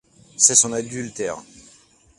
C’est 0.35 0.55
son 0.55 0.73
adultère. 0.73 1.43